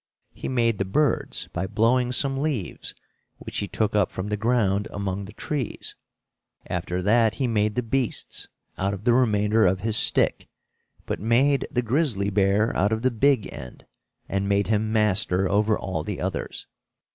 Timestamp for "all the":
15.77-16.19